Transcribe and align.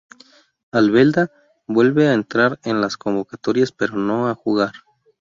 Albelda 0.71 1.31
vuelve 1.67 2.07
a 2.07 2.15
entrar 2.15 2.59
en 2.63 2.81
las 2.81 2.97
convocatorias 2.97 3.71
pero 3.71 3.97
no 3.97 4.29
a 4.29 4.33
jugar. 4.33 4.71